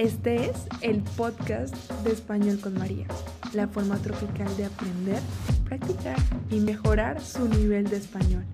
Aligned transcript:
Este 0.00 0.46
es 0.46 0.56
el 0.80 1.02
podcast 1.02 1.74
de 2.04 2.12
Español 2.12 2.58
con 2.58 2.72
María, 2.72 3.06
la 3.52 3.68
forma 3.68 3.98
tropical 3.98 4.48
de 4.56 4.64
aprender, 4.64 5.20
practicar 5.66 6.16
y 6.50 6.58
mejorar 6.58 7.22
su 7.22 7.46
nivel 7.46 7.86
de 7.90 7.98
español. 7.98 8.46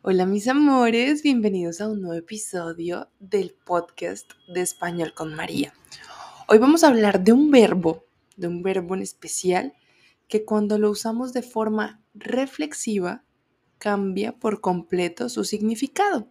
Hola 0.00 0.26
mis 0.26 0.46
amores, 0.46 1.24
bienvenidos 1.24 1.80
a 1.80 1.88
un 1.88 2.02
nuevo 2.02 2.16
episodio 2.16 3.10
del 3.18 3.52
podcast 3.52 4.30
de 4.46 4.60
Español 4.60 5.12
con 5.12 5.34
María. 5.34 5.74
Hoy 6.46 6.58
vamos 6.58 6.84
a 6.84 6.88
hablar 6.90 7.24
de 7.24 7.32
un 7.32 7.50
verbo, 7.50 8.04
de 8.36 8.46
un 8.46 8.62
verbo 8.62 8.94
en 8.94 9.02
especial 9.02 9.72
que 10.28 10.44
cuando 10.44 10.78
lo 10.78 10.88
usamos 10.92 11.32
de 11.32 11.42
forma 11.42 12.00
reflexiva 12.14 13.24
cambia 13.78 14.38
por 14.38 14.60
completo 14.60 15.28
su 15.30 15.42
significado. 15.42 16.30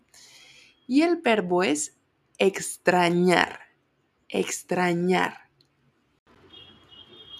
Y 0.88 1.02
el 1.02 1.18
verbo 1.18 1.64
es 1.64 1.96
extrañar, 2.38 3.60
extrañar. 4.30 5.38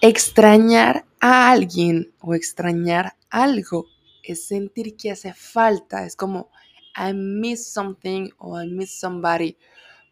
Extrañar 0.00 1.04
a 1.20 1.50
alguien 1.50 2.14
o 2.20 2.34
extrañar 2.34 3.16
algo 3.30 3.86
es 4.22 4.46
sentir 4.46 4.96
que 4.96 5.10
hace 5.10 5.32
falta, 5.34 6.04
es 6.04 6.16
como 6.16 6.50
I 6.96 7.12
miss 7.12 7.66
something 7.72 8.30
o 8.38 8.60
I 8.60 8.68
miss 8.68 8.98
somebody. 8.98 9.56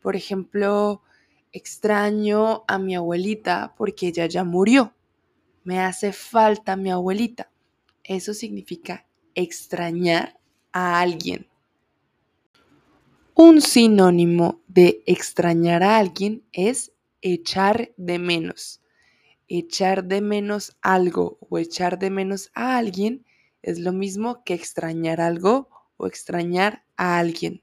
Por 0.02 0.16
ejemplo, 0.16 1.02
extraño 1.52 2.64
a 2.66 2.78
mi 2.78 2.94
abuelita 2.94 3.74
porque 3.76 4.08
ella 4.08 4.26
ya 4.26 4.44
murió. 4.44 4.94
Me 5.64 5.80
hace 5.80 6.12
falta 6.12 6.76
mi 6.76 6.90
abuelita. 6.90 7.50
Eso 8.02 8.34
significa 8.34 9.06
extrañar 9.34 10.38
a 10.72 11.00
alguien. 11.00 11.48
Un 13.36 13.60
sinónimo 13.60 14.62
de 14.68 15.02
extrañar 15.06 15.82
a 15.82 15.98
alguien 15.98 16.44
es 16.52 16.92
echar 17.20 17.92
de 17.96 18.20
menos. 18.20 18.80
Echar 19.48 20.04
de 20.04 20.20
menos 20.20 20.76
algo 20.82 21.38
o 21.40 21.58
echar 21.58 21.98
de 21.98 22.10
menos 22.10 22.52
a 22.54 22.76
alguien 22.76 23.26
es 23.60 23.80
lo 23.80 23.92
mismo 23.92 24.44
que 24.44 24.54
extrañar 24.54 25.20
algo 25.20 25.68
o 25.96 26.06
extrañar 26.06 26.84
a 26.96 27.18
alguien. 27.18 27.60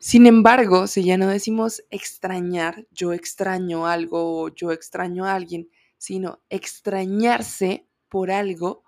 Sin 0.00 0.26
embargo, 0.26 0.88
si 0.88 1.04
ya 1.04 1.16
no 1.16 1.28
decimos 1.28 1.84
extrañar, 1.90 2.84
yo 2.90 3.12
extraño 3.12 3.86
algo 3.86 4.42
o 4.42 4.48
yo 4.52 4.72
extraño 4.72 5.24
a 5.24 5.34
alguien, 5.34 5.68
sino 5.98 6.40
extrañarse, 6.50 7.86
por 8.08 8.30
algo, 8.30 8.82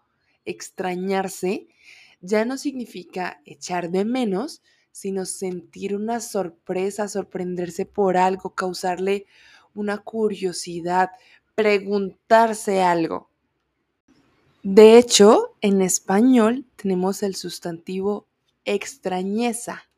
extrañarse, 0.44 1.68
ya 2.20 2.44
no 2.44 2.58
significa 2.58 3.40
echar 3.44 3.90
de 3.90 4.04
menos, 4.04 4.62
sino 4.92 5.26
sentir 5.26 5.94
una 5.94 6.20
sorpresa, 6.20 7.08
sorprenderse 7.08 7.86
por 7.86 8.16
algo, 8.16 8.54
causarle 8.54 9.26
una 9.74 9.98
curiosidad, 9.98 11.10
preguntarse 11.54 12.82
algo. 12.82 13.28
De 14.62 14.98
hecho, 14.98 15.54
en 15.60 15.82
español 15.82 16.66
tenemos 16.76 17.22
el 17.22 17.36
sustantivo 17.36 18.26
extrañeza, 18.64 19.88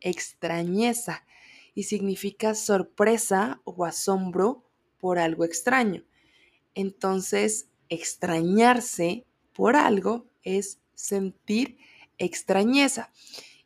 extrañeza, 0.00 1.24
y 1.74 1.82
significa 1.82 2.54
sorpresa 2.54 3.60
o 3.64 3.84
asombro 3.84 4.64
por 4.98 5.18
algo 5.18 5.44
extraño. 5.44 6.04
Entonces, 6.74 7.68
extrañarse 7.88 9.24
por 9.52 9.76
algo 9.76 10.26
es 10.42 10.80
sentir 10.94 11.78
extrañeza. 12.18 13.10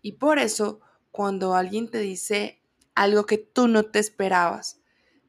Y 0.03 0.13
por 0.13 0.39
eso, 0.39 0.81
cuando 1.11 1.55
alguien 1.55 1.91
te 1.91 1.99
dice 1.99 2.63
algo 2.95 3.27
que 3.27 3.39
tú 3.39 3.69
no 3.69 3.85
te 3.85 3.99
esperabas, 3.99 4.81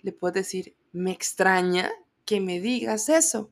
le 0.02 0.12
puedes 0.12 0.36
decir, 0.46 0.76
me 0.92 1.12
extraña 1.12 1.92
que 2.26 2.40
me 2.40 2.60
digas 2.60 3.10
eso. 3.10 3.52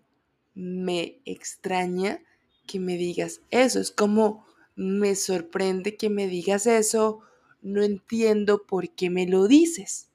Me 0.54 1.22
extraña 1.26 2.24
que 2.68 2.80
me 2.80 2.98
digas 2.98 3.42
eso. 3.50 3.80
Es 3.80 3.92
como, 3.92 4.46
me 4.76 5.16
sorprende 5.16 5.96
que 5.98 6.10
me 6.10 6.28
digas 6.28 6.66
eso. 6.66 7.22
No 7.62 7.84
entiendo 7.84 8.66
por 8.66 8.90
qué 8.90 9.10
me 9.10 9.26
lo 9.26 9.48
dices. 9.48 10.10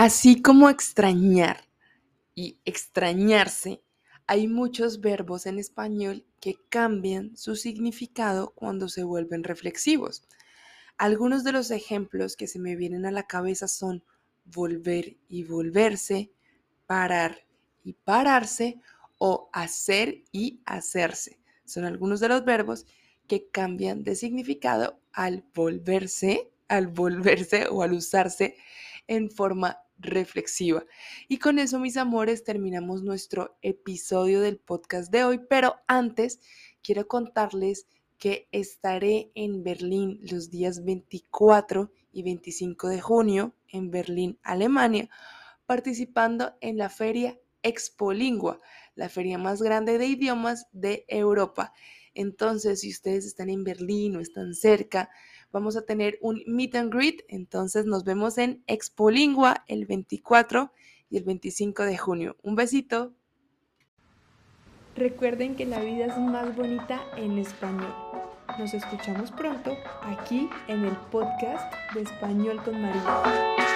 Así 0.00 0.40
como 0.40 0.70
extrañar 0.70 1.64
y 2.36 2.60
extrañarse, 2.64 3.82
hay 4.28 4.46
muchos 4.46 5.00
verbos 5.00 5.44
en 5.44 5.58
español 5.58 6.24
que 6.40 6.54
cambian 6.68 7.36
su 7.36 7.56
significado 7.56 8.52
cuando 8.54 8.88
se 8.88 9.02
vuelven 9.02 9.42
reflexivos. 9.42 10.22
Algunos 10.98 11.42
de 11.42 11.50
los 11.50 11.72
ejemplos 11.72 12.36
que 12.36 12.46
se 12.46 12.60
me 12.60 12.76
vienen 12.76 13.06
a 13.06 13.10
la 13.10 13.24
cabeza 13.24 13.66
son 13.66 14.04
volver 14.44 15.16
y 15.28 15.42
volverse, 15.42 16.30
parar 16.86 17.44
y 17.82 17.94
pararse 17.94 18.80
o 19.18 19.50
hacer 19.52 20.22
y 20.30 20.60
hacerse. 20.64 21.40
Son 21.64 21.84
algunos 21.84 22.20
de 22.20 22.28
los 22.28 22.44
verbos 22.44 22.86
que 23.26 23.48
cambian 23.48 24.04
de 24.04 24.14
significado 24.14 25.00
al 25.12 25.44
volverse, 25.56 26.52
al 26.68 26.86
volverse 26.86 27.66
o 27.68 27.82
al 27.82 27.94
usarse 27.94 28.54
en 29.08 29.28
forma 29.32 29.80
reflexiva. 29.98 30.84
Y 31.28 31.38
con 31.38 31.58
eso, 31.58 31.78
mis 31.78 31.96
amores, 31.96 32.44
terminamos 32.44 33.02
nuestro 33.02 33.56
episodio 33.62 34.40
del 34.40 34.58
podcast 34.58 35.10
de 35.12 35.24
hoy, 35.24 35.40
pero 35.48 35.76
antes 35.86 36.40
quiero 36.82 37.08
contarles 37.08 37.86
que 38.18 38.48
estaré 38.50 39.30
en 39.34 39.62
Berlín 39.62 40.20
los 40.22 40.50
días 40.50 40.84
24 40.84 41.92
y 42.12 42.22
25 42.22 42.88
de 42.88 43.00
junio 43.00 43.54
en 43.68 43.90
Berlín, 43.90 44.38
Alemania, 44.42 45.08
participando 45.66 46.54
en 46.60 46.78
la 46.78 46.88
feria 46.88 47.38
Expolingua, 47.62 48.60
la 48.94 49.08
feria 49.08 49.38
más 49.38 49.62
grande 49.62 49.98
de 49.98 50.06
idiomas 50.06 50.66
de 50.72 51.04
Europa. 51.08 51.72
Entonces, 52.14 52.80
si 52.80 52.90
ustedes 52.90 53.26
están 53.26 53.50
en 53.50 53.64
Berlín 53.64 54.16
o 54.16 54.20
están 54.20 54.54
cerca, 54.54 55.10
vamos 55.52 55.76
a 55.76 55.82
tener 55.82 56.18
un 56.20 56.42
meet 56.46 56.74
and 56.74 56.92
greet. 56.92 57.22
Entonces 57.28 57.86
nos 57.86 58.04
vemos 58.04 58.38
en 58.38 58.62
Expo 58.66 59.10
Lingua 59.10 59.64
el 59.66 59.86
24 59.86 60.72
y 61.10 61.16
el 61.16 61.24
25 61.24 61.84
de 61.84 61.98
junio. 61.98 62.36
Un 62.42 62.54
besito. 62.54 63.12
Recuerden 64.96 65.54
que 65.54 65.64
la 65.64 65.80
vida 65.80 66.06
es 66.06 66.18
más 66.18 66.56
bonita 66.56 67.00
en 67.16 67.38
español. 67.38 67.94
Nos 68.58 68.74
escuchamos 68.74 69.30
pronto 69.30 69.76
aquí 70.02 70.48
en 70.66 70.84
el 70.84 70.96
podcast 71.12 71.72
de 71.94 72.02
Español 72.02 72.60
con 72.64 72.82
María. 72.82 73.67